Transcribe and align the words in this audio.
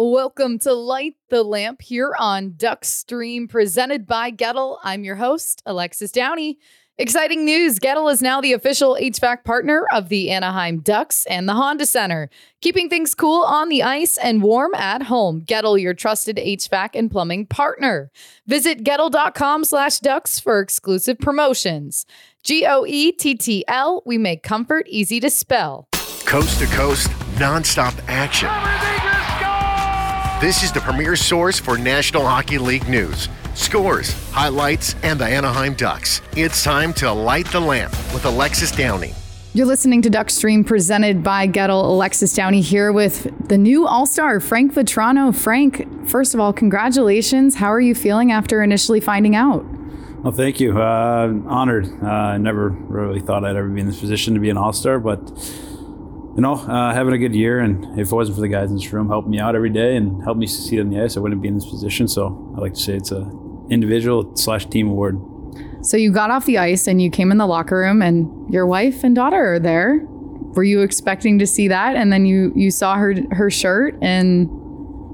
Welcome 0.00 0.60
to 0.60 0.74
Light 0.74 1.16
the 1.28 1.42
Lamp 1.42 1.82
here 1.82 2.14
on 2.20 2.54
Duck 2.56 2.84
Stream, 2.84 3.48
presented 3.48 4.06
by 4.06 4.30
Goettl. 4.30 4.78
I'm 4.84 5.02
your 5.02 5.16
host, 5.16 5.60
Alexis 5.66 6.12
Downie. 6.12 6.60
Exciting 6.98 7.44
news 7.44 7.80
Goettl 7.80 8.12
is 8.12 8.22
now 8.22 8.40
the 8.40 8.52
official 8.52 8.96
HVAC 9.00 9.42
partner 9.42 9.88
of 9.92 10.08
the 10.08 10.30
Anaheim 10.30 10.78
Ducks 10.78 11.26
and 11.26 11.48
the 11.48 11.54
Honda 11.54 11.84
Center, 11.84 12.30
keeping 12.60 12.88
things 12.88 13.12
cool 13.12 13.42
on 13.42 13.70
the 13.70 13.82
ice 13.82 14.16
and 14.18 14.40
warm 14.40 14.72
at 14.76 15.02
home. 15.02 15.40
Goettl, 15.40 15.82
your 15.82 15.94
trusted 15.94 16.36
HVAC 16.36 16.90
and 16.94 17.10
plumbing 17.10 17.46
partner. 17.46 18.12
Visit 18.46 18.84
Goettl.com 18.84 19.64
slash 19.64 19.98
ducks 19.98 20.38
for 20.38 20.60
exclusive 20.60 21.18
promotions. 21.18 22.06
G 22.44 22.64
O 22.64 22.86
E 22.86 23.10
T 23.10 23.34
T 23.34 23.64
L, 23.66 24.04
we 24.06 24.16
make 24.16 24.44
comfort 24.44 24.86
easy 24.88 25.18
to 25.18 25.28
spell. 25.28 25.88
Coast 26.24 26.60
to 26.60 26.66
coast, 26.66 27.08
nonstop 27.40 27.98
action. 28.06 28.48
This 30.40 30.62
is 30.62 30.70
the 30.70 30.78
premier 30.78 31.16
source 31.16 31.58
for 31.58 31.76
National 31.76 32.24
Hockey 32.24 32.58
League 32.58 32.88
news, 32.88 33.28
scores, 33.54 34.12
highlights, 34.30 34.94
and 35.02 35.18
the 35.18 35.24
Anaheim 35.24 35.74
Ducks. 35.74 36.20
It's 36.36 36.62
time 36.62 36.92
to 36.94 37.12
light 37.12 37.46
the 37.46 37.58
lamp 37.58 37.90
with 38.14 38.24
Alexis 38.24 38.70
Downie. 38.70 39.14
You're 39.52 39.66
listening 39.66 40.00
to 40.02 40.08
Duckstream 40.08 40.64
presented 40.64 41.24
by 41.24 41.48
Goettl. 41.48 41.82
Alexis 41.82 42.32
Downie 42.34 42.60
here 42.60 42.92
with 42.92 43.48
the 43.48 43.58
new 43.58 43.84
All 43.88 44.06
Star, 44.06 44.38
Frank 44.38 44.74
Vatrano. 44.74 45.34
Frank, 45.34 46.08
first 46.08 46.34
of 46.34 46.40
all, 46.40 46.52
congratulations. 46.52 47.56
How 47.56 47.72
are 47.72 47.80
you 47.80 47.96
feeling 47.96 48.30
after 48.30 48.62
initially 48.62 49.00
finding 49.00 49.34
out? 49.34 49.64
Well, 50.22 50.32
thank 50.32 50.60
you. 50.60 50.80
Uh, 50.80 51.34
honored. 51.48 51.88
Uh, 52.00 52.06
I 52.06 52.38
never 52.38 52.68
really 52.68 53.18
thought 53.18 53.44
I'd 53.44 53.56
ever 53.56 53.68
be 53.68 53.80
in 53.80 53.88
this 53.88 53.98
position 53.98 54.34
to 54.34 54.40
be 54.40 54.50
an 54.50 54.56
All 54.56 54.72
Star, 54.72 55.00
but 55.00 55.18
you 56.38 56.42
know, 56.42 56.52
uh, 56.52 56.94
having 56.94 57.12
a 57.12 57.18
good 57.18 57.34
year. 57.34 57.58
And 57.58 57.98
if 57.98 58.12
it 58.12 58.14
wasn't 58.14 58.36
for 58.36 58.42
the 58.42 58.46
guys 58.46 58.70
in 58.70 58.76
this 58.76 58.92
room 58.92 59.08
helping 59.08 59.32
me 59.32 59.40
out 59.40 59.56
every 59.56 59.70
day 59.70 59.96
and 59.96 60.22
helping 60.22 60.38
me 60.38 60.46
succeed 60.46 60.78
on 60.78 60.88
the 60.88 61.02
ice, 61.02 61.16
I 61.16 61.20
wouldn't 61.20 61.42
be 61.42 61.48
in 61.48 61.56
this 61.56 61.68
position. 61.68 62.06
So 62.06 62.54
I 62.56 62.60
like 62.60 62.74
to 62.74 62.80
say 62.80 62.94
it's 62.94 63.10
a 63.10 63.28
individual 63.70 64.36
slash 64.36 64.66
team 64.66 64.86
award. 64.86 65.20
So 65.82 65.96
you 65.96 66.12
got 66.12 66.30
off 66.30 66.44
the 66.46 66.58
ice 66.58 66.86
and 66.86 67.02
you 67.02 67.10
came 67.10 67.32
in 67.32 67.38
the 67.38 67.46
locker 67.46 67.78
room, 67.78 68.02
and 68.02 68.54
your 68.54 68.66
wife 68.66 69.02
and 69.02 69.16
daughter 69.16 69.54
are 69.54 69.58
there. 69.58 69.98
Were 70.54 70.62
you 70.62 70.82
expecting 70.82 71.40
to 71.40 71.46
see 71.46 71.66
that? 71.66 71.96
And 71.96 72.12
then 72.12 72.24
you 72.24 72.52
you 72.54 72.70
saw 72.70 72.94
her 72.94 73.16
her 73.32 73.50
shirt, 73.50 73.98
and 74.00 74.46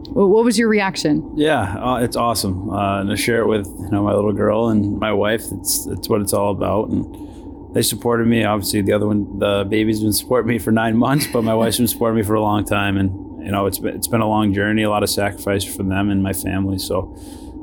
what 0.08 0.45
was 0.45 0.58
your 0.58 0.69
reaction? 0.69 1.33
Yeah, 1.36 1.75
uh, 1.83 2.00
it's 2.02 2.17
awesome. 2.17 2.69
Uh, 2.69 3.02
to 3.02 3.17
share 3.17 3.41
it 3.41 3.47
with 3.47 3.67
you 3.67 3.89
know 3.91 4.02
my 4.02 4.12
little 4.12 4.34
girl 4.34 4.69
and 4.69 4.98
my 4.98 5.12
wife, 5.14 5.45
it's 5.52 5.86
it's 5.86 6.06
what 6.06 6.20
it's 6.20 6.34
all 6.34 6.50
about. 6.50 6.91
And 6.91 7.33
they 7.75 7.83
supported 7.83 8.27
me. 8.27 8.44
Obviously, 8.44 8.80
the 8.80 8.92
other 8.92 9.06
one, 9.06 9.39
the 9.39 9.67
baby's 9.69 10.00
been 10.00 10.12
supporting 10.12 10.48
me 10.48 10.58
for 10.58 10.70
nine 10.70 10.97
months, 10.97 11.27
but 11.27 11.42
my 11.42 11.55
wife's 11.55 11.78
been 11.78 11.89
supporting 11.89 12.17
me 12.17 12.22
for 12.22 12.34
a 12.34 12.41
long 12.41 12.64
time, 12.64 12.97
and 12.97 13.44
you 13.44 13.50
know, 13.50 13.67
it's 13.67 13.78
been 13.78 13.94
it's 13.94 14.06
been 14.06 14.20
a 14.20 14.28
long 14.28 14.55
journey, 14.55 14.84
a 14.84 14.91
lot 14.91 15.03
of 15.03 15.11
sacrifice 15.11 15.64
from 15.64 15.89
them 15.89 16.08
and 16.08 16.22
my 16.22 16.33
family. 16.33 16.78
So 16.78 17.14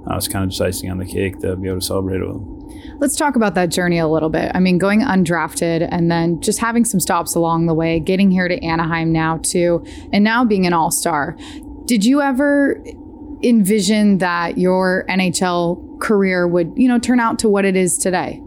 uh, 0.10 0.18
it's 0.18 0.28
kind 0.28 0.44
of 0.44 0.52
just 0.52 0.62
icing 0.62 0.92
on 0.92 0.98
the 0.98 1.06
cake 1.06 1.40
to 1.40 1.56
be 1.56 1.70
able 1.70 1.80
to 1.80 1.86
celebrate 1.86 2.22
it 2.22 2.28
with 2.28 2.36
them. 2.36 2.58
Let's 3.00 3.16
talk 3.16 3.36
about 3.36 3.56
that 3.56 3.70
journey 3.70 3.98
a 3.98 4.08
little 4.08 4.30
bit. 4.30 4.52
I 4.54 4.60
mean, 4.60 4.78
going 4.78 5.02
undrafted 5.02 5.88
and 5.92 6.12
then 6.12 6.40
just 6.42 6.60
having 6.60 6.86
some 6.86 7.00
stops 7.00 7.34
along 7.34 7.66
the 7.66 7.74
way, 7.74 8.00
getting 8.00 8.30
here 8.30 8.48
to 8.48 8.64
Anaheim 8.64 9.12
now 9.12 9.40
too, 9.42 9.84
and 10.12 10.24
now 10.24 10.44
being 10.46 10.68
an 10.68 10.74
all 10.74 10.92
star. 10.92 11.38
Did 11.86 12.06
you 12.06 12.22
ever 12.22 12.84
envision 13.44 14.20
that 14.20 14.58
your 14.58 15.06
NHL 15.10 16.00
career 16.00 16.48
would, 16.48 16.74
you 16.76 16.88
know, 16.88 17.00
turn 17.00 17.20
out 17.20 17.40
to 17.40 17.50
what 17.50 17.66
it 17.66 17.76
is 17.76 17.98
today? 17.98 18.42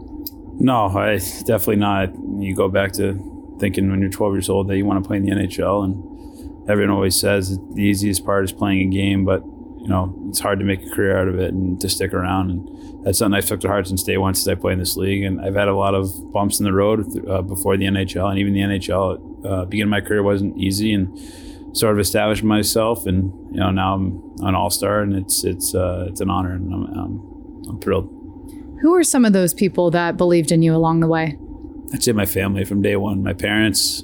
No, 0.57 0.87
I 0.87 1.17
definitely 1.17 1.77
not. 1.77 2.13
You 2.39 2.55
go 2.55 2.69
back 2.69 2.93
to 2.93 3.57
thinking 3.59 3.89
when 3.89 4.01
you're 4.01 4.09
12 4.09 4.33
years 4.33 4.49
old 4.49 4.67
that 4.67 4.77
you 4.77 4.85
want 4.85 5.03
to 5.03 5.07
play 5.07 5.17
in 5.17 5.25
the 5.25 5.31
NHL, 5.31 5.83
and 5.83 6.69
everyone 6.69 6.95
always 6.95 7.19
says 7.19 7.59
the 7.73 7.81
easiest 7.81 8.25
part 8.25 8.43
is 8.43 8.51
playing 8.51 8.87
a 8.87 8.95
game, 8.95 9.25
but 9.25 9.43
you 9.43 9.87
know 9.87 10.15
it's 10.29 10.39
hard 10.39 10.59
to 10.59 10.65
make 10.65 10.81
a 10.81 10.89
career 10.89 11.17
out 11.17 11.27
of 11.27 11.37
it 11.39 11.53
and 11.53 11.79
to 11.81 11.89
stick 11.89 12.13
around. 12.13 12.49
And 12.49 13.05
that's 13.05 13.19
something 13.19 13.37
I've 13.37 13.45
took 13.45 13.59
to 13.61 13.67
heart 13.67 13.87
since 13.87 14.01
day 14.01 14.17
one 14.17 14.33
since 14.33 14.47
I 14.47 14.59
played 14.59 14.73
in 14.73 14.79
this 14.79 14.97
league. 14.97 15.23
And 15.23 15.39
I've 15.39 15.55
had 15.55 15.67
a 15.67 15.75
lot 15.75 15.93
of 15.93 16.31
bumps 16.31 16.59
in 16.59 16.65
the 16.65 16.73
road 16.73 17.05
uh, 17.27 17.41
before 17.41 17.77
the 17.77 17.85
NHL, 17.85 18.29
and 18.29 18.39
even 18.39 18.53
the 18.53 18.61
NHL. 18.61 19.45
Uh, 19.45 19.65
beginning 19.65 19.93
of 19.93 20.01
my 20.01 20.01
career 20.01 20.23
wasn't 20.23 20.57
easy, 20.57 20.93
and 20.93 21.19
sort 21.77 21.93
of 21.93 21.99
established 21.99 22.43
myself. 22.43 23.05
And 23.05 23.31
you 23.51 23.59
know 23.59 23.71
now 23.71 23.95
I'm 23.95 24.35
an 24.39 24.55
All 24.55 24.69
Star, 24.69 25.01
and 25.01 25.13
it's 25.13 25.43
it's 25.43 25.75
uh, 25.75 26.07
it's 26.09 26.21
an 26.21 26.29
honor, 26.29 26.53
and 26.53 26.73
I'm, 26.73 26.83
I'm, 26.85 27.69
I'm 27.69 27.79
thrilled. 27.79 28.24
Who 28.85 28.93
are 28.93 29.03
some 29.03 29.25
of 29.25 29.33
those 29.33 29.51
people 29.51 29.89
that 29.89 30.15
believed 30.15 30.51
in 30.51 30.61
you 30.61 30.75
along 30.75 30.99
the 30.99 31.07
way? 31.07 31.39
I'd 31.91 32.03
say 32.03 32.11
my 32.11 32.27
family 32.27 32.63
from 32.65 32.83
day 32.83 32.95
one. 32.95 33.23
My 33.23 33.33
parents, 33.33 34.03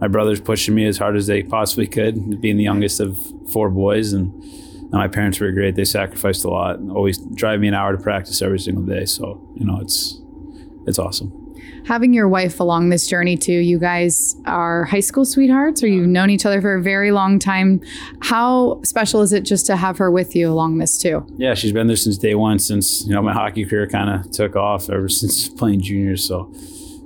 my 0.00 0.08
brothers 0.08 0.40
pushing 0.40 0.74
me 0.74 0.86
as 0.86 0.96
hard 0.96 1.16
as 1.16 1.26
they 1.26 1.42
possibly 1.42 1.86
could, 1.86 2.40
being 2.40 2.56
the 2.56 2.64
youngest 2.64 2.98
of 2.98 3.18
four 3.52 3.68
boys. 3.68 4.14
And 4.14 4.32
my 4.90 5.06
parents 5.06 5.38
were 5.38 5.52
great. 5.52 5.74
They 5.74 5.84
sacrificed 5.84 6.46
a 6.46 6.48
lot, 6.48 6.78
and 6.78 6.90
always 6.90 7.18
drive 7.18 7.60
me 7.60 7.68
an 7.68 7.74
hour 7.74 7.94
to 7.94 8.02
practice 8.02 8.40
every 8.40 8.58
single 8.58 8.84
day. 8.84 9.04
So, 9.04 9.46
you 9.54 9.66
know, 9.66 9.80
it's, 9.80 10.18
it's 10.86 10.98
awesome 10.98 11.45
having 11.86 12.12
your 12.12 12.28
wife 12.28 12.58
along 12.58 12.88
this 12.88 13.06
journey 13.06 13.36
too. 13.36 13.52
You 13.52 13.78
guys 13.78 14.36
are 14.44 14.84
high 14.84 15.00
school 15.00 15.24
sweethearts, 15.24 15.82
or 15.82 15.86
you've 15.86 16.08
known 16.08 16.30
each 16.30 16.44
other 16.44 16.60
for 16.60 16.74
a 16.74 16.82
very 16.82 17.12
long 17.12 17.38
time. 17.38 17.80
How 18.20 18.80
special 18.82 19.22
is 19.22 19.32
it 19.32 19.42
just 19.42 19.66
to 19.66 19.76
have 19.76 19.96
her 19.98 20.10
with 20.10 20.34
you 20.34 20.50
along 20.50 20.78
this 20.78 20.98
too? 20.98 21.24
Yeah, 21.36 21.54
she's 21.54 21.72
been 21.72 21.86
there 21.86 21.96
since 21.96 22.18
day 22.18 22.34
one. 22.34 22.58
Since 22.58 23.06
you 23.06 23.14
know 23.14 23.22
my 23.22 23.32
hockey 23.32 23.64
career 23.64 23.86
kind 23.86 24.10
of 24.10 24.30
took 24.32 24.56
off 24.56 24.90
ever 24.90 25.08
since 25.08 25.48
playing 25.48 25.80
juniors. 25.80 26.26
So 26.26 26.52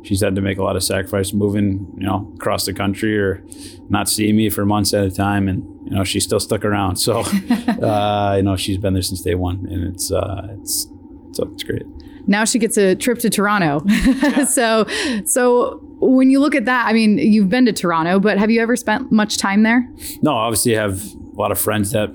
she's 0.03 0.23
had 0.23 0.35
to 0.35 0.41
make 0.41 0.57
a 0.57 0.63
lot 0.63 0.77
of 0.77 0.83
sacrifice 0.83 1.35
moving, 1.35 1.87
you 1.97 2.07
know, 2.07 2.33
across 2.37 2.65
the 2.65 2.73
country 2.73 3.19
or 3.19 3.45
not 3.91 4.09
seeing 4.09 4.35
me 4.37 4.49
for 4.49 4.65
months 4.65 4.95
at 4.95 5.05
a 5.05 5.11
time. 5.11 5.47
And, 5.47 5.63
you 5.85 5.91
know, 5.91 6.05
she 6.05 6.21
still 6.21 6.41
stuck 6.41 6.65
around. 6.65 6.97
So, 6.97 7.21
uh, 7.83 8.35
you 8.37 8.43
know, 8.43 8.57
she's 8.57 8.79
been 8.79 8.95
there 8.95 9.03
since 9.03 9.21
day 9.21 9.35
one 9.35 9.67
and 9.71 9.93
it's, 9.93 10.11
uh, 10.11 10.57
it's, 10.59 10.89
so 11.33 11.49
it's 11.53 11.63
great 11.63 11.85
now 12.27 12.45
she 12.45 12.59
gets 12.59 12.77
a 12.77 12.95
trip 12.95 13.19
to 13.21 13.31
Toronto. 13.31 13.81
Yeah. 14.21 14.45
so, 14.45 14.87
so 15.25 15.81
when 15.99 16.31
you 16.31 16.41
look 16.41 16.55
at 16.55 16.65
that, 16.67 16.87
I 16.87 16.93
mean, 16.93 17.19
you've 17.19 17.49
been 17.49 17.65
to 17.67 17.73
Toronto, 17.73 18.19
but 18.21 18.39
have 18.39 18.51
you 18.51 18.61
ever 18.61 18.77
spent 18.77 19.11
much 19.11 19.39
time 19.39 19.63
there? 19.63 19.89
No, 20.23 20.33
obviously, 20.33 20.77
I 20.79 20.83
have 20.83 21.03
a 21.05 21.37
lot 21.37 21.53
of 21.53 21.59
friends 21.59 21.93
that 21.93 22.11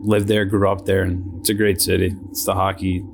live 0.00 0.26
there, 0.26 0.44
grew 0.44 0.68
up 0.68 0.86
there, 0.86 1.02
and 1.02 1.40
it's 1.40 1.48
a 1.48 1.54
great 1.54 1.80
city. 1.80 2.14
It's 2.30 2.44
the 2.44 2.54
hockey 2.54 3.04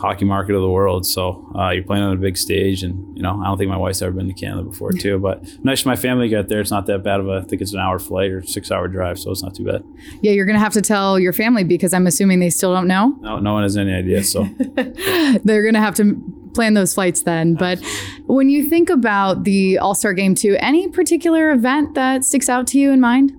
hockey 0.00 0.24
market 0.24 0.54
of 0.54 0.62
the 0.62 0.70
world. 0.70 1.06
So 1.06 1.46
uh, 1.54 1.70
you're 1.70 1.84
playing 1.84 2.02
on 2.02 2.12
a 2.12 2.16
big 2.16 2.36
stage, 2.36 2.82
and 2.82 3.16
you 3.16 3.22
know 3.22 3.40
I 3.40 3.44
don't 3.44 3.58
think 3.58 3.70
my 3.70 3.76
wife's 3.76 4.02
ever 4.02 4.12
been 4.12 4.26
to 4.28 4.34
Canada 4.34 4.62
before 4.62 4.92
too. 4.92 5.18
But 5.18 5.44
nice 5.62 5.84
my 5.84 5.96
family 5.96 6.28
got 6.28 6.48
there. 6.48 6.60
It's 6.60 6.70
not 6.70 6.86
that 6.86 7.02
bad 7.02 7.20
of 7.20 7.28
a. 7.28 7.38
I 7.38 7.42
think 7.42 7.62
it's 7.62 7.72
an 7.72 7.80
hour 7.80 7.98
flight 7.98 8.30
or 8.30 8.42
six 8.42 8.70
hour 8.70 8.88
drive, 8.88 9.18
so 9.18 9.30
it's 9.30 9.42
not 9.42 9.54
too 9.54 9.64
bad. 9.64 9.84
Yeah, 10.22 10.32
you're 10.32 10.46
gonna 10.46 10.58
have 10.58 10.72
to 10.72 10.82
tell 10.82 11.18
your 11.18 11.32
family 11.32 11.64
because 11.64 11.92
I'm 11.92 12.06
assuming 12.06 12.40
they 12.40 12.50
still 12.50 12.72
don't 12.72 12.88
know. 12.88 13.16
No, 13.20 13.38
no 13.38 13.52
one 13.52 13.62
has 13.62 13.76
any 13.76 13.92
idea. 13.92 14.24
So 14.24 14.44
they're 15.44 15.64
gonna 15.64 15.80
have 15.80 15.94
to 15.96 16.20
plan 16.54 16.74
those 16.74 16.94
flights 16.94 17.22
then. 17.22 17.54
But 17.54 17.80
when 18.26 18.48
you 18.48 18.68
think 18.68 18.90
about 18.90 19.44
the 19.44 19.78
All 19.78 19.94
Star 19.94 20.12
Game 20.12 20.34
too, 20.34 20.56
any 20.60 20.88
particular 20.88 21.50
event 21.50 21.94
that 21.94 22.24
sticks 22.24 22.48
out 22.48 22.66
to 22.68 22.78
you 22.78 22.90
in 22.90 23.00
mind? 23.00 23.36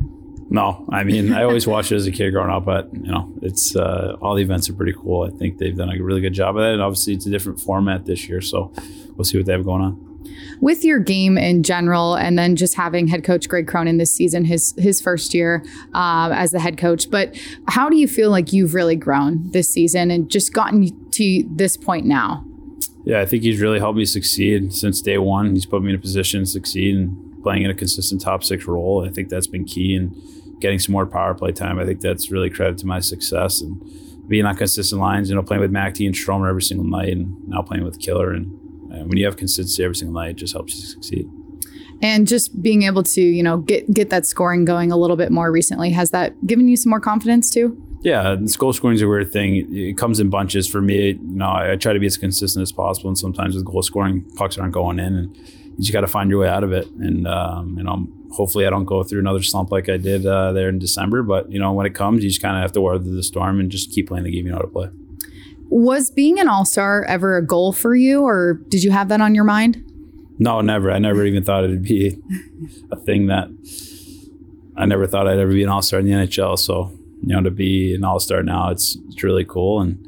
No, 0.52 0.86
I 0.92 1.06
mean 1.06 1.32
I 1.32 1.44
always 1.44 1.66
watched 1.66 1.94
it 1.94 1.96
as 1.96 2.06
a 2.08 2.12
kid 2.12 2.32
growing 2.32 2.52
up, 2.52 2.66
but 2.66 2.94
you 2.94 3.10
know 3.10 3.32
it's 3.42 3.74
uh, 3.74 4.18
all 4.22 4.36
the 4.36 4.44
events 4.44 4.70
are 4.70 4.74
pretty 4.74 4.92
cool. 4.92 5.24
I 5.24 5.30
think 5.30 5.60
they've 5.60 5.76
done 5.76 5.90
a 5.90 6.04
really 6.04 6.20
good 6.20 6.34
job 6.34 6.58
of 6.58 6.62
that, 6.62 6.74
and 6.74 6.82
obviously 6.82 7.14
it's 7.14 7.26
a 7.26 7.30
different 7.30 7.62
format 7.62 8.06
this 8.06 8.28
year, 8.28 8.42
so 8.42 8.74
we'll 9.16 9.24
see 9.24 9.38
what 9.38 9.46
they 9.46 9.54
have 9.54 9.64
going 9.64 9.82
on. 9.82 10.26
With 10.60 10.84
your 10.84 11.00
game 11.00 11.38
in 11.38 11.64
general, 11.64 12.16
and 12.16 12.38
then 12.38 12.58
just 12.58 12.76
having 12.76 13.08
head 13.08 13.24
coach 13.24 13.48
Greg 13.48 13.66
Cronin 13.66 13.98
this 13.98 14.14
season, 14.14 14.44
his 14.44 14.76
his 14.78 15.00
first 15.00 15.34
year 15.34 15.64
uh, 15.94 16.32
as 16.34 16.52
the 16.52 16.60
head 16.60 16.78
coach, 16.78 17.10
but 17.10 17.34
how 17.70 17.88
do 17.88 17.96
you 17.96 18.08
feel 18.08 18.30
like 18.30 18.52
you've 18.52 18.74
really 18.74 18.98
grown 18.98 19.50
this 19.52 19.70
season 19.70 20.12
and 20.12 20.30
just 20.30 20.52
gotten 20.52 21.10
to 21.12 21.44
this 21.50 21.78
point 21.78 22.06
now? 22.06 22.46
Yeah, 23.06 23.22
I 23.22 23.26
think 23.26 23.44
he's 23.44 23.62
really 23.62 23.80
helped 23.80 23.98
me 23.98 24.04
succeed 24.04 24.74
since 24.74 25.02
day 25.02 25.18
one. 25.18 25.54
He's 25.54 25.66
put 25.66 25.82
me 25.82 25.92
in 25.92 25.96
a 25.96 26.02
position 26.02 26.42
to 26.42 26.46
succeed 26.46 26.98
and 26.98 27.31
playing 27.42 27.64
in 27.64 27.72
a 27.72 27.76
consistent 27.76 28.22
top 28.22 28.44
six 28.44 28.66
role. 28.66 29.06
I 29.06 29.10
think 29.10 29.30
that's 29.30 29.48
been 29.48 29.66
key 29.66 29.96
and 29.96 30.16
getting 30.60 30.80
some 30.80 30.94
more 30.94 31.06
power 31.06 31.34
play 31.34 31.52
time. 31.52 31.80
I 31.80 31.86
think 31.86 32.02
that's 32.02 32.32
really 32.32 32.50
credit 32.50 32.78
to 32.80 32.86
my 32.86 33.00
success 33.00 33.62
and 33.62 33.82
being 34.28 34.46
on 34.46 34.56
consistent 34.56 35.02
lines. 35.02 35.30
You 35.30 35.36
know, 35.36 35.44
playing 35.44 35.62
with 35.62 35.72
Mac 35.72 36.00
and 36.00 36.16
Stromer 36.16 36.48
every 36.48 36.62
single 36.62 36.86
night, 36.86 37.10
and 37.10 37.36
now 37.48 37.62
playing 37.62 37.84
with 37.84 38.00
Killer. 38.00 38.32
And 38.32 38.52
when 38.90 39.18
you 39.18 39.26
have 39.26 39.38
consistency 39.38 39.84
every 39.84 39.96
single 39.96 40.14
night, 40.14 40.32
it 40.32 40.36
just 40.38 40.54
helps 40.54 40.76
you 40.76 40.82
succeed. 40.82 41.30
And 42.04 42.28
just 42.28 42.62
being 42.64 42.84
able 42.84 43.04
to, 43.04 43.22
you 43.22 43.44
know, 43.44 43.58
get 43.58 43.92
get 43.94 44.10
that 44.10 44.26
scoring 44.26 44.66
going 44.66 44.92
a 44.92 44.98
little 44.98 45.18
bit 45.18 45.32
more 45.32 45.52
recently, 45.52 45.92
has 45.92 46.12
that 46.12 46.46
given 46.48 46.68
you 46.68 46.76
some 46.76 46.90
more 46.90 47.00
confidence 47.00 47.52
too? 47.52 47.78
Yeah, 48.04 48.36
goal 48.58 48.74
scoring 48.74 48.96
is 48.96 49.04
a 49.04 49.08
weird 49.08 49.32
thing. 49.32 49.68
It 49.72 49.96
comes 49.96 50.20
in 50.20 50.32
bunches 50.32 50.68
for 50.68 50.82
me. 50.82 51.10
You 51.10 51.20
know, 51.22 51.46
I, 51.46 51.74
I 51.74 51.76
try 51.76 51.94
to 51.94 52.00
be 52.00 52.08
as 52.08 52.18
consistent 52.18 52.64
as 52.64 52.72
possible, 52.72 53.10
and 53.10 53.18
sometimes 53.18 53.54
with 53.56 53.64
goal 53.66 53.84
scoring, 53.84 54.26
pucks 54.36 54.58
aren't 54.58 54.74
going 54.74 54.98
in, 54.98 55.14
and 55.16 55.38
you 55.82 55.86
just 55.86 55.94
got 55.94 56.02
to 56.02 56.08
find 56.08 56.30
your 56.30 56.42
way 56.42 56.48
out 56.48 56.64
of 56.64 56.72
it. 56.72 56.88
And 56.92 57.28
um, 57.28 57.76
you 57.76 57.84
know, 57.84 58.08
hopefully 58.30 58.68
I 58.68 58.70
don't 58.70 58.86
go 58.86 59.02
through 59.02 59.20
another 59.20 59.42
slump 59.42 59.72
like 59.72 59.90
I 59.90 59.98
did 59.98 60.28
uh, 60.28 60.52
there 60.52 60.70
in 60.70 60.78
December. 60.78 61.24
But 61.24 61.52
you 61.52 61.58
know, 61.58 61.74
when 61.74 61.88
it 61.88 61.96
comes, 61.96 62.24
you 62.24 62.30
just 62.30 62.40
kind 62.40 62.56
of 62.56 62.62
have 62.62 62.72
to 62.74 62.82
weather 62.82 63.00
the 63.00 63.24
storm 63.24 63.60
and 63.60 63.72
just 63.72 63.90
keep 63.90 64.10
playing 64.10 64.26
the 64.26 64.32
game 64.32 64.46
you 64.46 64.52
know 64.52 64.58
how 64.58 64.62
to 64.62 64.68
play. 64.68 64.90
Was 65.70 66.12
being 66.12 66.40
an 66.40 66.48
all 66.48 66.66
star 66.66 67.04
ever 67.06 67.36
a 67.36 67.44
goal 67.44 67.74
for 67.74 67.96
you, 67.96 68.22
or 68.22 68.62
did 68.68 68.84
you 68.84 68.92
have 68.92 69.10
that 69.10 69.22
on 69.22 69.34
your 69.34 69.44
mind? 69.44 69.84
No, 70.38 70.62
never. 70.62 70.92
I 70.92 71.00
never 71.00 71.26
even 71.26 71.44
thought 71.44 71.64
it'd 71.64 71.82
be 71.82 72.16
a 72.92 72.96
thing 72.96 73.26
that 73.28 73.48
I 74.78 74.86
never 74.86 75.08
thought 75.08 75.28
I'd 75.28 75.40
ever 75.40 75.52
be 75.52 75.64
an 75.64 75.70
All 75.70 75.82
Star 75.82 76.00
in 76.00 76.06
the 76.06 76.12
NHL. 76.12 76.60
So 76.60 76.92
you 77.24 77.36
know, 77.36 77.42
to 77.42 77.50
be 77.50 77.96
an 77.96 78.04
All 78.04 78.20
Star 78.20 78.44
now, 78.44 78.70
it's 78.70 79.00
it's 79.08 79.24
really 79.24 79.46
cool, 79.46 79.82
and 79.82 80.06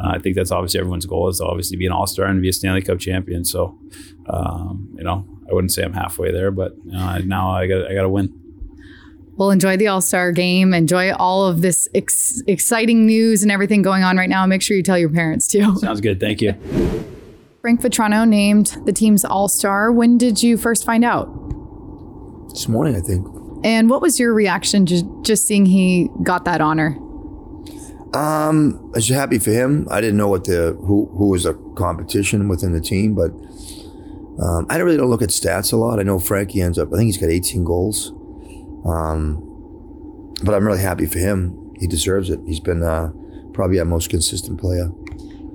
uh, 0.00 0.14
I 0.14 0.18
think 0.18 0.34
that's 0.34 0.50
obviously 0.50 0.80
everyone's 0.80 1.06
goal 1.06 1.28
is 1.28 1.38
to 1.38 1.44
obviously 1.44 1.76
be 1.76 1.86
an 1.86 1.92
All 1.92 2.08
Star 2.08 2.26
and 2.26 2.42
be 2.42 2.48
a 2.48 2.52
Stanley 2.52 2.82
Cup 2.82 2.98
champion. 2.98 3.44
So 3.44 3.78
um, 4.28 4.88
you 4.96 5.04
know, 5.04 5.26
I 5.48 5.54
wouldn't 5.54 5.72
say 5.72 5.82
I'm 5.82 5.92
halfway 5.92 6.32
there, 6.32 6.50
but 6.50 6.76
you 6.84 6.92
know, 6.92 7.18
now 7.18 7.50
I 7.50 7.66
got 7.66 7.90
I 7.90 7.94
got 7.94 8.02
to 8.02 8.08
win. 8.08 8.38
Well, 9.36 9.50
enjoy 9.50 9.76
the 9.76 9.88
All 9.88 10.00
Star 10.00 10.30
game. 10.32 10.74
Enjoy 10.74 11.12
all 11.12 11.46
of 11.46 11.62
this 11.62 11.88
ex- 11.94 12.42
exciting 12.46 13.06
news 13.06 13.42
and 13.42 13.50
everything 13.50 13.82
going 13.82 14.02
on 14.02 14.16
right 14.16 14.28
now. 14.28 14.46
Make 14.46 14.62
sure 14.62 14.76
you 14.76 14.82
tell 14.82 14.98
your 14.98 15.10
parents 15.10 15.46
too. 15.48 15.76
Sounds 15.78 16.00
good. 16.00 16.20
Thank 16.20 16.40
you. 16.42 16.52
Frank 17.60 17.80
Vatrano 17.80 18.28
named 18.28 18.76
the 18.84 18.92
team's 18.92 19.24
All 19.24 19.48
Star. 19.48 19.90
When 19.90 20.18
did 20.18 20.42
you 20.42 20.56
first 20.56 20.84
find 20.84 21.04
out? 21.04 21.26
This 22.50 22.68
morning, 22.68 22.96
I 22.96 23.00
think. 23.00 23.26
And 23.64 23.88
what 23.88 24.02
was 24.02 24.18
your 24.18 24.34
reaction 24.34 24.86
just, 24.86 25.06
just 25.22 25.46
seeing 25.46 25.66
he 25.66 26.10
got 26.22 26.44
that 26.44 26.60
honor? 26.60 26.98
Um, 28.14 28.90
I 28.94 28.98
was 28.98 29.08
happy 29.08 29.38
for 29.38 29.50
him. 29.50 29.86
I 29.90 30.00
didn't 30.00 30.16
know 30.18 30.28
what 30.28 30.44
the 30.44 30.76
who 30.80 31.06
who 31.16 31.28
was 31.28 31.46
a 31.46 31.54
competition 31.76 32.46
within 32.48 32.72
the 32.72 32.80
team, 32.80 33.14
but 33.14 33.30
um, 34.42 34.66
I 34.68 34.76
really 34.78 34.96
don't 34.96 35.10
look 35.10 35.22
at 35.22 35.28
stats 35.28 35.72
a 35.72 35.76
lot. 35.76 36.00
I 36.00 36.02
know 36.02 36.18
Frankie 36.18 36.60
ends 36.60 36.78
up. 36.78 36.88
I 36.92 36.96
think 36.96 37.06
he's 37.06 37.18
got 37.18 37.30
18 37.30 37.64
goals. 37.64 38.12
Um, 38.84 39.48
but 40.42 40.54
I'm 40.54 40.66
really 40.66 40.80
happy 40.80 41.06
for 41.06 41.18
him. 41.18 41.72
He 41.78 41.86
deserves 41.86 42.28
it. 42.30 42.40
He's 42.46 42.60
been 42.60 42.82
uh, 42.82 43.12
probably 43.52 43.78
our 43.78 43.84
most 43.84 44.10
consistent 44.10 44.60
player. 44.60 44.90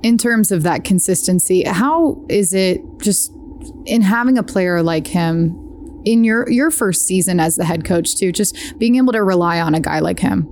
In 0.04 0.18
terms 0.18 0.52
of 0.52 0.64
that 0.64 0.84
consistency, 0.84 1.64
how 1.64 2.24
is 2.30 2.54
it 2.54 2.82
just 3.02 3.34
in 3.86 4.02
having 4.02 4.38
a 4.38 4.44
player 4.44 4.82
like 4.82 5.08
him 5.08 5.64
in 6.06 6.24
your 6.24 6.50
your 6.50 6.72
first 6.72 7.06
season 7.06 7.40
as 7.40 7.56
the 7.56 7.66
head 7.66 7.84
coach 7.84 8.16
too, 8.16 8.32
just 8.32 8.56
being 8.78 8.96
able 8.96 9.12
to 9.12 9.24
rely 9.24 9.60
on 9.60 9.76
a 9.76 9.80
guy 9.80 10.00
like 10.00 10.20
him? 10.20 10.48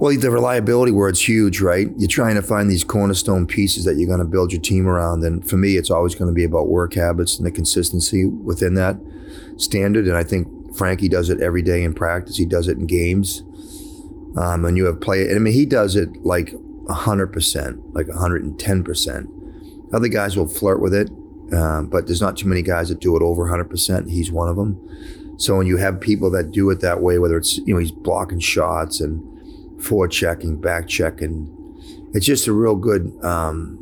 Well, 0.00 0.16
the 0.16 0.30
reliability 0.30 0.92
word's 0.92 1.28
huge, 1.28 1.60
right? 1.60 1.88
You're 1.98 2.08
trying 2.08 2.36
to 2.36 2.42
find 2.42 2.70
these 2.70 2.84
cornerstone 2.84 3.46
pieces 3.46 3.84
that 3.84 3.96
you're 3.96 4.08
going 4.08 4.20
to 4.20 4.24
build 4.24 4.50
your 4.50 4.62
team 4.62 4.88
around. 4.88 5.22
And 5.24 5.46
for 5.46 5.58
me, 5.58 5.76
it's 5.76 5.90
always 5.90 6.14
going 6.14 6.30
to 6.30 6.34
be 6.34 6.42
about 6.42 6.68
work 6.68 6.94
habits 6.94 7.36
and 7.36 7.46
the 7.46 7.50
consistency 7.50 8.24
within 8.24 8.72
that 8.76 8.96
standard. 9.58 10.06
And 10.06 10.16
I 10.16 10.24
think 10.24 10.74
Frankie 10.74 11.10
does 11.10 11.28
it 11.28 11.42
every 11.42 11.60
day 11.60 11.82
in 11.82 11.92
practice. 11.92 12.38
He 12.38 12.46
does 12.46 12.66
it 12.66 12.78
in 12.78 12.86
games. 12.86 13.42
Um, 14.38 14.64
and 14.64 14.74
you 14.78 14.86
have 14.86 15.02
play. 15.02 15.30
I 15.34 15.38
mean, 15.38 15.52
he 15.52 15.66
does 15.66 15.96
it 15.96 16.24
like 16.24 16.54
100%, 16.86 17.94
like 17.94 18.06
110%. 18.06 19.92
Other 19.92 20.08
guys 20.08 20.34
will 20.34 20.48
flirt 20.48 20.80
with 20.80 20.94
it, 20.94 21.10
um, 21.52 21.88
but 21.88 22.06
there's 22.06 22.22
not 22.22 22.38
too 22.38 22.48
many 22.48 22.62
guys 22.62 22.88
that 22.88 23.00
do 23.00 23.16
it 23.16 23.22
over 23.22 23.50
100%. 23.50 24.08
He's 24.08 24.32
one 24.32 24.48
of 24.48 24.56
them. 24.56 25.36
So 25.36 25.58
when 25.58 25.66
you 25.66 25.76
have 25.76 26.00
people 26.00 26.30
that 26.30 26.52
do 26.52 26.70
it 26.70 26.80
that 26.80 27.02
way, 27.02 27.18
whether 27.18 27.36
it's, 27.36 27.58
you 27.58 27.74
know, 27.74 27.80
he's 27.80 27.90
blocking 27.90 28.40
shots 28.40 29.02
and 29.02 29.29
forechecking, 29.80 30.60
back 30.60 30.86
checking, 30.86 31.56
it's 32.12 32.26
just 32.26 32.46
a 32.46 32.52
real 32.52 32.76
good 32.76 33.12
um, 33.22 33.78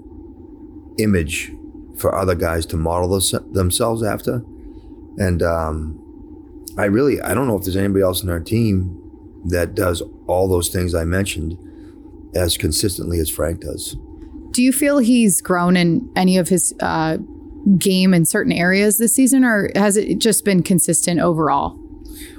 image 0.98 1.52
for 1.96 2.14
other 2.14 2.34
guys 2.34 2.66
to 2.66 2.76
model 2.76 3.08
those, 3.08 3.34
themselves 3.52 4.02
after. 4.02 4.44
And 5.16 5.42
um, 5.42 6.64
I 6.78 6.84
really, 6.84 7.20
I 7.20 7.34
don't 7.34 7.48
know 7.48 7.56
if 7.56 7.64
there's 7.64 7.76
anybody 7.76 8.02
else 8.02 8.22
in 8.22 8.28
our 8.28 8.40
team 8.40 8.96
that 9.46 9.74
does 9.74 10.02
all 10.26 10.48
those 10.48 10.68
things 10.68 10.94
I 10.94 11.04
mentioned 11.04 11.56
as 12.34 12.56
consistently 12.56 13.18
as 13.18 13.30
Frank 13.30 13.60
does. 13.60 13.96
Do 14.50 14.62
you 14.62 14.72
feel 14.72 14.98
he's 14.98 15.40
grown 15.40 15.76
in 15.76 16.08
any 16.14 16.36
of 16.36 16.48
his 16.48 16.74
uh, 16.80 17.18
game 17.78 18.14
in 18.14 18.24
certain 18.24 18.52
areas 18.52 18.98
this 18.98 19.14
season, 19.14 19.44
or 19.44 19.70
has 19.74 19.96
it 19.96 20.18
just 20.18 20.44
been 20.44 20.62
consistent 20.62 21.20
overall? 21.20 21.78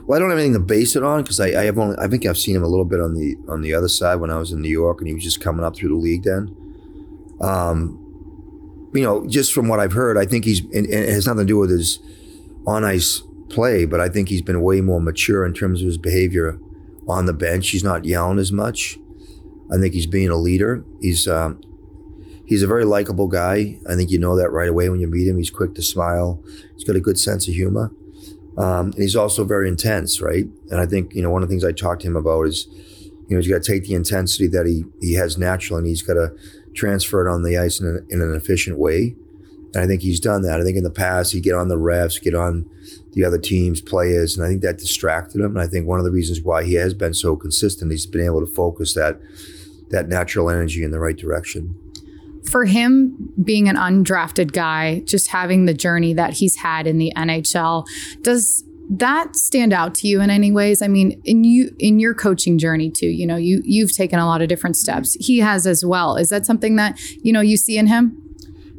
Well, 0.09 0.17
I 0.17 0.19
don't 0.21 0.31
have 0.31 0.39
anything 0.39 0.53
to 0.53 0.59
base 0.59 0.95
it 0.95 1.03
on 1.03 1.21
because 1.21 1.39
I, 1.39 1.49
I, 1.49 1.65
have 1.65 1.77
only 1.77 1.95
I 1.99 2.07
think 2.07 2.25
I've 2.25 2.35
seen 2.35 2.55
him 2.55 2.63
a 2.63 2.67
little 2.67 2.83
bit 2.83 2.99
on 2.99 3.13
the 3.13 3.37
on 3.47 3.61
the 3.61 3.75
other 3.75 3.87
side 3.87 4.15
when 4.15 4.31
I 4.31 4.39
was 4.39 4.51
in 4.51 4.59
New 4.59 4.67
York 4.67 4.97
and 5.01 5.07
he 5.07 5.13
was 5.13 5.23
just 5.23 5.39
coming 5.39 5.63
up 5.63 5.75
through 5.75 5.89
the 5.89 5.95
league 5.95 6.23
then. 6.23 6.55
Um, 7.39 8.89
you 8.91 9.03
know, 9.03 9.27
just 9.27 9.53
from 9.53 9.67
what 9.67 9.79
I've 9.79 9.91
heard, 9.91 10.17
I 10.17 10.25
think 10.25 10.45
he's 10.45 10.61
and, 10.61 10.87
and 10.87 10.87
it 10.87 11.09
has 11.09 11.27
nothing 11.27 11.41
to 11.41 11.45
do 11.45 11.59
with 11.59 11.69
his 11.69 11.99
on 12.65 12.83
ice 12.83 13.21
play, 13.49 13.85
but 13.85 13.99
I 13.99 14.09
think 14.09 14.29
he's 14.29 14.41
been 14.41 14.63
way 14.63 14.81
more 14.81 14.99
mature 14.99 15.45
in 15.45 15.53
terms 15.53 15.79
of 15.81 15.85
his 15.85 15.99
behavior 15.99 16.59
on 17.07 17.27
the 17.27 17.33
bench. 17.33 17.69
He's 17.69 17.83
not 17.83 18.03
yelling 18.03 18.39
as 18.39 18.51
much. 18.51 18.97
I 19.71 19.77
think 19.77 19.93
he's 19.93 20.07
being 20.07 20.29
a 20.29 20.37
leader. 20.37 20.83
He's 21.01 21.27
um, 21.27 21.61
he's 22.47 22.63
a 22.63 22.67
very 22.67 22.83
likable 22.83 23.27
guy. 23.27 23.77
I 23.87 23.93
think 23.93 24.09
you 24.09 24.17
know 24.17 24.35
that 24.37 24.49
right 24.49 24.69
away 24.69 24.89
when 24.89 25.01
you 25.01 25.07
meet 25.07 25.27
him. 25.27 25.37
He's 25.37 25.51
quick 25.51 25.75
to 25.75 25.83
smile. 25.83 26.43
He's 26.73 26.83
got 26.83 26.95
a 26.95 26.99
good 26.99 27.19
sense 27.19 27.47
of 27.47 27.53
humor. 27.53 27.91
Um, 28.59 28.87
and 28.87 29.01
he's 29.01 29.15
also 29.15 29.45
very 29.45 29.69
intense, 29.69 30.21
right? 30.21 30.45
And 30.69 30.81
I 30.81 30.85
think, 30.85 31.15
you 31.15 31.21
know, 31.21 31.29
one 31.29 31.41
of 31.41 31.49
the 31.49 31.53
things 31.53 31.63
I 31.63 31.71
talked 31.71 32.01
to 32.01 32.07
him 32.07 32.17
about 32.17 32.43
is, 32.43 32.67
you 32.69 33.29
know, 33.29 33.37
he's 33.37 33.47
got 33.47 33.63
to 33.63 33.71
take 33.71 33.85
the 33.85 33.93
intensity 33.93 34.47
that 34.47 34.65
he, 34.65 34.83
he 34.99 35.13
has 35.13 35.37
naturally 35.37 35.79
and 35.79 35.87
he's 35.87 36.01
got 36.01 36.15
to 36.15 36.35
transfer 36.73 37.25
it 37.25 37.31
on 37.31 37.43
the 37.43 37.57
ice 37.57 37.79
in, 37.79 37.87
a, 37.87 38.13
in 38.13 38.21
an 38.21 38.35
efficient 38.35 38.77
way. 38.77 39.15
And 39.73 39.83
I 39.83 39.87
think 39.87 40.01
he's 40.01 40.19
done 40.19 40.41
that. 40.41 40.59
I 40.59 40.63
think 40.63 40.77
in 40.77 40.83
the 40.83 40.89
past, 40.89 41.31
he'd 41.31 41.43
get 41.43 41.53
on 41.53 41.69
the 41.69 41.77
refs, 41.77 42.21
get 42.21 42.35
on 42.35 42.69
the 43.13 43.23
other 43.23 43.37
team's 43.37 43.81
players, 43.81 44.35
and 44.35 44.45
I 44.45 44.49
think 44.49 44.61
that 44.63 44.77
distracted 44.77 45.41
him. 45.41 45.55
And 45.55 45.61
I 45.61 45.67
think 45.67 45.87
one 45.87 45.99
of 45.99 46.05
the 46.05 46.11
reasons 46.11 46.41
why 46.41 46.63
he 46.63 46.73
has 46.73 46.93
been 46.93 47.13
so 47.13 47.35
consistent, 47.35 47.91
he's 47.91 48.07
been 48.07 48.25
able 48.25 48.45
to 48.45 48.51
focus 48.51 48.93
that 48.95 49.19
that 49.89 50.07
natural 50.07 50.49
energy 50.49 50.83
in 50.83 50.91
the 50.91 50.99
right 50.99 51.17
direction. 51.17 51.75
For 52.45 52.65
him 52.65 53.33
being 53.43 53.67
an 53.67 53.75
undrafted 53.75 54.51
guy, 54.53 55.01
just 55.01 55.27
having 55.27 55.65
the 55.65 55.73
journey 55.73 56.13
that 56.13 56.33
he's 56.33 56.57
had 56.57 56.87
in 56.87 56.97
the 56.97 57.11
NHL, 57.15 57.85
does 58.21 58.63
that 58.89 59.35
stand 59.35 59.71
out 59.71 59.93
to 59.95 60.07
you 60.07 60.19
in 60.19 60.29
any 60.29 60.51
ways? 60.51 60.81
I 60.81 60.87
mean, 60.87 61.21
in 61.23 61.43
you 61.43 61.75
in 61.77 61.99
your 61.99 62.13
coaching 62.13 62.57
journey 62.57 62.89
too, 62.89 63.07
you 63.07 63.27
know, 63.27 63.35
you 63.35 63.61
you've 63.63 63.93
taken 63.93 64.19
a 64.19 64.25
lot 64.25 64.41
of 64.41 64.47
different 64.47 64.77
steps. 64.77 65.15
He 65.19 65.39
has 65.39 65.67
as 65.67 65.85
well. 65.85 66.15
Is 66.15 66.29
that 66.29 66.45
something 66.45 66.75
that, 66.77 66.99
you 67.23 67.31
know, 67.31 67.41
you 67.41 67.55
see 67.55 67.77
in 67.77 67.87
him? 67.87 68.17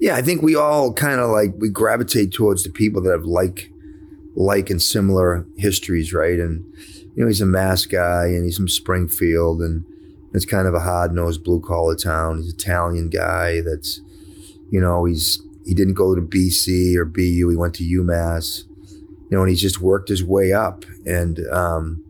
Yeah, 0.00 0.16
I 0.16 0.22
think 0.22 0.42
we 0.42 0.56
all 0.56 0.92
kind 0.92 1.20
of 1.20 1.30
like 1.30 1.52
we 1.58 1.68
gravitate 1.68 2.32
towards 2.32 2.64
the 2.64 2.70
people 2.70 3.02
that 3.02 3.10
have 3.12 3.24
like 3.24 3.70
like 4.34 4.70
and 4.70 4.82
similar 4.82 5.46
histories, 5.56 6.12
right? 6.12 6.38
And 6.38 6.64
you 7.14 7.22
know, 7.22 7.26
he's 7.26 7.40
a 7.40 7.46
mass 7.46 7.86
guy 7.86 8.26
and 8.26 8.44
he's 8.44 8.56
from 8.56 8.68
Springfield 8.68 9.60
and 9.60 9.84
it's 10.32 10.44
kind 10.44 10.66
of 10.66 10.74
a 10.74 10.80
hard 10.80 11.12
nosed 11.12 11.44
blue 11.44 11.60
collar 11.60 11.96
town. 11.96 12.38
He's 12.38 12.52
an 12.52 12.56
Italian 12.56 13.10
guy 13.10 13.60
that's 13.60 14.00
you 14.70 14.80
know, 14.80 15.04
he's 15.04 15.42
he 15.66 15.74
didn't 15.74 15.94
go 15.94 16.14
to 16.14 16.22
BC 16.22 16.96
or 16.96 17.04
BU, 17.04 17.48
he 17.50 17.56
went 17.56 17.74
to 17.74 17.84
UMass. 17.84 18.64
You 19.30 19.36
know, 19.36 19.42
and 19.42 19.50
he's 19.50 19.60
just 19.60 19.80
worked 19.80 20.08
his 20.08 20.24
way 20.24 20.52
up. 20.52 20.84
And 21.06 21.40
um, 21.52 22.04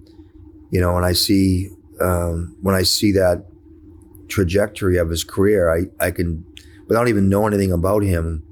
you 0.71 0.81
know, 0.81 0.97
and 0.97 1.05
I 1.05 1.13
see 1.13 1.71
um, 2.01 2.57
when 2.61 2.75
I 2.75 2.83
see 2.83 3.13
that 3.13 3.45
trajectory 4.29 4.97
of 4.97 5.11
his 5.11 5.25
career, 5.25 5.75
I, 5.75 6.05
I 6.05 6.11
can 6.13 6.45
without 6.87 7.09
even 7.09 7.29
knowing 7.29 7.53
anything 7.53 7.73
about 7.73 8.03
him, 8.03 8.43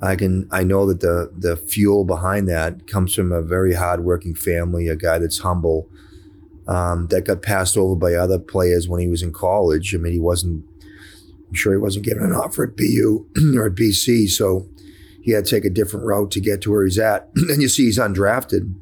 I 0.00 0.16
can 0.16 0.48
I 0.50 0.64
know 0.64 0.86
that 0.86 1.00
the 1.00 1.32
the 1.36 1.56
fuel 1.56 2.04
behind 2.04 2.48
that 2.48 2.86
comes 2.86 3.14
from 3.14 3.32
a 3.32 3.42
very 3.42 3.74
hardworking 3.74 4.34
family, 4.34 4.88
a 4.88 4.96
guy 4.96 5.18
that's 5.18 5.38
humble, 5.38 5.88
um, 6.66 7.08
that 7.08 7.26
got 7.26 7.42
passed 7.42 7.76
over 7.76 7.94
by 7.94 8.14
other 8.14 8.38
players 8.38 8.88
when 8.88 9.00
he 9.00 9.08
was 9.08 9.22
in 9.22 9.32
college. 9.32 9.94
I 9.94 9.98
mean, 9.98 10.12
he 10.12 10.20
wasn't. 10.20 10.64
I'm 11.48 11.54
sure 11.54 11.72
he 11.72 11.78
wasn't 11.78 12.06
given 12.06 12.22
an 12.22 12.32
offer 12.32 12.64
at 12.64 12.76
BU 12.76 13.26
or 13.56 13.66
at 13.66 13.74
BC, 13.74 14.28
so 14.30 14.68
he 15.20 15.32
had 15.32 15.44
to 15.44 15.50
take 15.50 15.64
a 15.64 15.70
different 15.70 16.06
route 16.06 16.30
to 16.32 16.40
get 16.40 16.62
to 16.62 16.70
where 16.70 16.84
he's 16.84 16.98
at. 16.98 17.28
and 17.36 17.60
you 17.60 17.68
see, 17.68 17.84
he's 17.84 17.98
undrafted. 17.98 18.74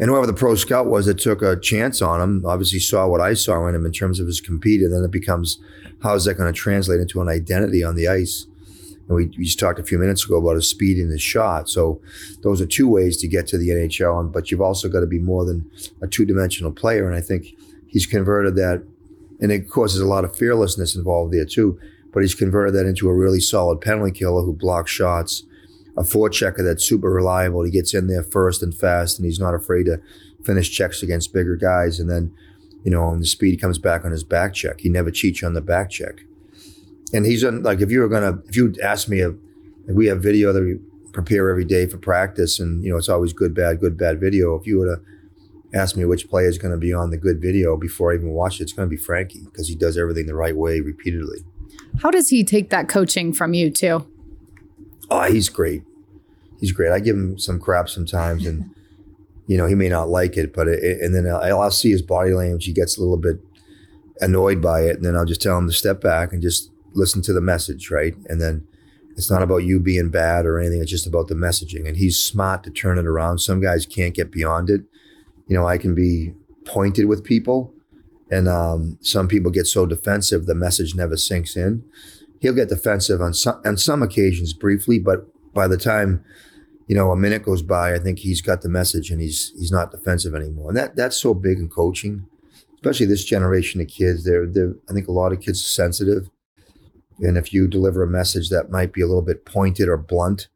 And 0.00 0.10
whoever 0.10 0.26
the 0.26 0.34
pro 0.34 0.54
scout 0.54 0.86
was 0.86 1.06
that 1.06 1.18
took 1.18 1.42
a 1.42 1.58
chance 1.58 2.00
on 2.00 2.20
him 2.20 2.46
obviously 2.46 2.78
saw 2.78 3.08
what 3.08 3.20
I 3.20 3.34
saw 3.34 3.66
in 3.66 3.74
him 3.74 3.84
in 3.84 3.90
terms 3.90 4.20
of 4.20 4.26
his 4.28 4.40
compete. 4.40 4.80
And 4.80 4.92
then 4.92 5.02
it 5.02 5.10
becomes 5.10 5.58
how 6.02 6.14
is 6.14 6.24
that 6.24 6.34
going 6.34 6.52
to 6.52 6.56
translate 6.56 7.00
into 7.00 7.20
an 7.20 7.28
identity 7.28 7.82
on 7.82 7.96
the 7.96 8.06
ice? 8.06 8.46
And 9.08 9.16
we, 9.16 9.26
we, 9.38 9.44
just 9.44 9.58
talked 9.58 9.78
a 9.78 9.84
few 9.84 9.98
minutes 9.98 10.24
ago 10.24 10.36
about 10.36 10.56
his 10.56 10.68
speed 10.68 10.98
and 10.98 11.10
his 11.10 11.22
shot. 11.22 11.68
So 11.68 12.00
those 12.42 12.60
are 12.60 12.66
two 12.66 12.88
ways 12.88 13.16
to 13.18 13.28
get 13.28 13.46
to 13.48 13.58
the 13.58 13.70
NHL. 13.70 14.32
But 14.32 14.50
you've 14.50 14.60
also 14.60 14.88
got 14.88 15.00
to 15.00 15.06
be 15.06 15.18
more 15.18 15.44
than 15.44 15.70
a 16.02 16.06
two 16.06 16.24
dimensional 16.24 16.72
player. 16.72 17.06
And 17.06 17.16
I 17.16 17.20
think 17.20 17.54
he's 17.86 18.06
converted 18.06 18.56
that. 18.56 18.84
And 19.40 19.52
of 19.52 19.68
course, 19.68 19.94
there's 19.94 20.02
a 20.02 20.08
lot 20.08 20.24
of 20.24 20.36
fearlessness 20.36 20.94
involved 20.94 21.32
there 21.32 21.46
too. 21.46 21.78
But 22.12 22.22
he's 22.22 22.34
converted 22.34 22.74
that 22.74 22.86
into 22.86 23.08
a 23.08 23.14
really 23.14 23.40
solid 23.40 23.80
penalty 23.80 24.12
killer 24.12 24.42
who 24.42 24.54
blocks 24.54 24.90
shots, 24.90 25.44
a 25.96 26.02
forechecker 26.02 26.64
that's 26.64 26.84
super 26.84 27.10
reliable. 27.10 27.62
He 27.64 27.70
gets 27.70 27.94
in 27.94 28.06
there 28.06 28.22
first 28.22 28.62
and 28.62 28.74
fast, 28.74 29.18
and 29.18 29.26
he's 29.26 29.38
not 29.38 29.54
afraid 29.54 29.84
to 29.84 30.00
finish 30.42 30.70
checks 30.70 31.02
against 31.02 31.34
bigger 31.34 31.54
guys. 31.54 32.00
And 32.00 32.08
then 32.08 32.32
you 32.84 32.90
know, 32.90 33.02
on 33.04 33.20
the 33.20 33.26
speed 33.26 33.60
comes 33.60 33.78
back 33.78 34.04
on 34.04 34.12
his 34.12 34.24
back 34.24 34.54
check. 34.54 34.80
He 34.80 34.88
never 34.88 35.10
cheats 35.10 35.42
on 35.42 35.54
the 35.54 35.60
back 35.60 35.90
check. 35.90 36.24
And 37.12 37.24
he's 37.24 37.42
on, 37.44 37.62
like, 37.62 37.80
if 37.80 37.90
you 37.90 38.00
were 38.00 38.08
gonna, 38.08 38.38
if 38.46 38.56
you 38.56 38.74
ask 38.82 39.08
me, 39.08 39.20
if, 39.20 39.34
like 39.86 39.96
we 39.96 40.06
have 40.06 40.22
video 40.22 40.52
that 40.52 40.62
we 40.62 40.78
prepare 41.12 41.48
every 41.48 41.64
day 41.64 41.86
for 41.86 41.96
practice, 41.98 42.58
and 42.58 42.84
you 42.84 42.90
know, 42.90 42.98
it's 42.98 43.08
always 43.08 43.32
good, 43.32 43.54
bad, 43.54 43.80
good, 43.80 43.96
bad 43.96 44.20
video. 44.20 44.54
If 44.54 44.66
you 44.66 44.78
were 44.78 44.96
to 44.96 45.02
ask 45.72 45.96
me 45.96 46.04
which 46.04 46.28
player 46.28 46.48
is 46.48 46.58
going 46.58 46.72
to 46.72 46.78
be 46.78 46.92
on 46.92 47.10
the 47.10 47.16
good 47.16 47.40
video 47.40 47.76
before 47.76 48.12
I 48.12 48.16
even 48.16 48.30
watch 48.30 48.60
it, 48.60 48.64
it's 48.64 48.72
going 48.72 48.88
to 48.88 48.90
be 48.90 49.00
Frankie 49.00 49.44
because 49.44 49.68
he 49.68 49.74
does 49.74 49.96
everything 49.96 50.26
the 50.26 50.34
right 50.34 50.56
way 50.56 50.80
repeatedly. 50.80 51.40
How 52.02 52.10
does 52.10 52.28
he 52.28 52.44
take 52.44 52.70
that 52.70 52.88
coaching 52.88 53.32
from 53.32 53.54
you 53.54 53.70
too? 53.70 54.06
Oh, 55.10 55.24
he's 55.24 55.48
great. 55.48 55.82
He's 56.60 56.72
great. 56.72 56.92
I 56.92 57.00
give 57.00 57.16
him 57.16 57.38
some 57.38 57.58
crap 57.58 57.88
sometimes, 57.88 58.46
and 58.46 58.70
you 59.46 59.56
know, 59.56 59.66
he 59.66 59.74
may 59.74 59.88
not 59.88 60.08
like 60.08 60.36
it, 60.36 60.52
but 60.52 60.68
it, 60.68 61.00
and 61.00 61.14
then 61.14 61.26
I'll, 61.26 61.62
I'll 61.62 61.70
see 61.70 61.90
his 61.90 62.02
body 62.02 62.32
language. 62.34 62.66
He 62.66 62.72
gets 62.72 62.98
a 62.98 63.00
little 63.00 63.16
bit 63.16 63.40
annoyed 64.20 64.60
by 64.60 64.82
it, 64.82 64.96
and 64.96 65.04
then 65.04 65.16
I'll 65.16 65.24
just 65.24 65.40
tell 65.40 65.56
him 65.56 65.66
to 65.66 65.72
step 65.72 66.00
back 66.00 66.32
and 66.32 66.42
just 66.42 66.70
listen 66.94 67.22
to 67.22 67.32
the 67.32 67.40
message, 67.40 67.90
right? 67.90 68.14
And 68.26 68.40
then 68.40 68.66
it's 69.18 69.30
not 69.30 69.42
about 69.42 69.64
you 69.64 69.80
being 69.80 70.10
bad 70.10 70.46
or 70.46 70.60
anything. 70.60 70.80
It's 70.80 70.90
just 70.90 71.06
about 71.06 71.26
the 71.26 71.34
messaging. 71.34 71.88
And 71.88 71.96
he's 71.96 72.16
smart 72.16 72.62
to 72.62 72.70
turn 72.70 72.98
it 72.98 73.06
around. 73.06 73.40
Some 73.40 73.60
guys 73.60 73.84
can't 73.84 74.14
get 74.14 74.30
beyond 74.30 74.70
it. 74.70 74.82
You 75.48 75.56
know, 75.56 75.66
I 75.66 75.76
can 75.76 75.94
be 75.94 76.34
pointed 76.64 77.06
with 77.06 77.24
people, 77.24 77.74
and 78.30 78.48
um, 78.48 78.98
some 79.00 79.26
people 79.26 79.50
get 79.50 79.66
so 79.66 79.86
defensive 79.86 80.46
the 80.46 80.54
message 80.54 80.94
never 80.94 81.16
sinks 81.16 81.56
in. 81.56 81.82
He'll 82.40 82.54
get 82.54 82.68
defensive 82.68 83.20
on 83.20 83.34
some 83.34 83.60
on 83.64 83.76
some 83.76 84.02
occasions 84.02 84.52
briefly, 84.52 84.98
but 84.98 85.26
by 85.52 85.66
the 85.66 85.78
time 85.78 86.22
you 86.86 86.94
know 86.94 87.10
a 87.10 87.16
minute 87.16 87.42
goes 87.42 87.62
by, 87.62 87.94
I 87.94 87.98
think 87.98 88.20
he's 88.20 88.42
got 88.42 88.60
the 88.60 88.68
message 88.68 89.10
and 89.10 89.20
he's 89.20 89.52
he's 89.58 89.72
not 89.72 89.90
defensive 89.90 90.34
anymore. 90.34 90.68
And 90.68 90.76
that 90.76 90.94
that's 90.94 91.16
so 91.16 91.34
big 91.34 91.58
in 91.58 91.68
coaching, 91.68 92.26
especially 92.74 93.06
this 93.06 93.24
generation 93.24 93.80
of 93.80 93.88
kids. 93.88 94.24
They're 94.24 94.46
they're 94.46 94.74
I 94.88 94.92
think 94.92 95.08
a 95.08 95.12
lot 95.12 95.32
of 95.32 95.40
kids 95.40 95.60
are 95.60 95.68
sensitive 95.68 96.28
and 97.20 97.36
if 97.36 97.52
you 97.52 97.66
deliver 97.66 98.02
a 98.02 98.08
message 98.08 98.48
that 98.50 98.70
might 98.70 98.92
be 98.92 99.00
a 99.00 99.06
little 99.06 99.22
bit 99.22 99.44
pointed 99.44 99.88
or 99.88 99.96
blunt, 99.96 100.48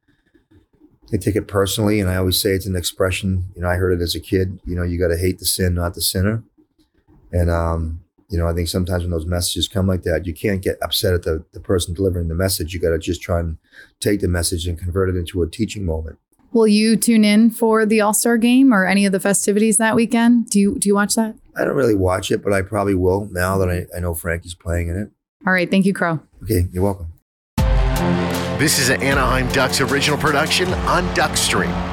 they 1.10 1.18
take 1.18 1.36
it 1.36 1.48
personally. 1.48 2.00
And 2.00 2.08
I 2.08 2.16
always 2.16 2.40
say 2.40 2.50
it's 2.50 2.66
an 2.66 2.76
expression, 2.76 3.46
you 3.54 3.62
know, 3.62 3.68
I 3.68 3.76
heard 3.76 3.92
it 3.92 4.02
as 4.02 4.14
a 4.14 4.20
kid, 4.20 4.60
you 4.64 4.74
know, 4.74 4.82
you 4.82 4.98
got 4.98 5.08
to 5.08 5.18
hate 5.18 5.38
the 5.38 5.44
sin, 5.44 5.74
not 5.74 5.94
the 5.94 6.00
sinner. 6.00 6.42
And, 7.32 7.50
um, 7.50 8.00
you 8.30 8.38
know, 8.38 8.46
I 8.46 8.54
think 8.54 8.68
sometimes 8.68 9.02
when 9.02 9.10
those 9.10 9.26
messages 9.26 9.68
come 9.68 9.86
like 9.86 10.02
that, 10.02 10.26
you 10.26 10.32
can't 10.32 10.62
get 10.62 10.78
upset 10.82 11.12
at 11.12 11.22
the, 11.22 11.44
the 11.52 11.60
person 11.60 11.94
delivering 11.94 12.28
the 12.28 12.34
message. 12.34 12.72
You 12.72 12.80
got 12.80 12.90
to 12.90 12.98
just 12.98 13.20
try 13.20 13.40
and 13.40 13.58
take 14.00 14.20
the 14.20 14.28
message 14.28 14.66
and 14.66 14.78
convert 14.78 15.10
it 15.10 15.16
into 15.16 15.42
a 15.42 15.50
teaching 15.50 15.84
moment. 15.84 16.18
Will 16.52 16.68
you 16.68 16.96
tune 16.96 17.24
in 17.24 17.50
for 17.50 17.84
the 17.86 18.00
All 18.00 18.14
Star 18.14 18.36
game 18.38 18.72
or 18.72 18.86
any 18.86 19.06
of 19.06 19.12
the 19.12 19.20
festivities 19.20 19.78
that 19.78 19.94
weekend? 19.94 20.48
Do 20.50 20.60
you 20.60 20.78
do 20.78 20.88
you 20.88 20.94
watch 20.94 21.14
that? 21.14 21.34
I 21.56 21.64
don't 21.64 21.76
really 21.76 21.94
watch 21.94 22.30
it, 22.30 22.42
but 22.42 22.52
I 22.52 22.60
probably 22.62 22.94
will 22.94 23.28
now 23.30 23.56
that 23.58 23.70
I, 23.70 23.86
I 23.96 24.00
know 24.00 24.14
Frankie's 24.14 24.54
playing 24.54 24.88
in 24.88 24.96
it. 24.96 25.10
All 25.46 25.52
right. 25.52 25.70
Thank 25.70 25.86
you, 25.86 25.94
Crow. 25.94 26.20
Okay. 26.44 26.66
You're 26.72 26.82
welcome. 26.84 27.06
This 28.58 28.78
is 28.78 28.90
an 28.90 29.02
Anaheim 29.02 29.48
Ducks 29.52 29.80
original 29.80 30.18
production 30.18 30.68
on 30.68 31.04
Duckstream. 31.14 31.91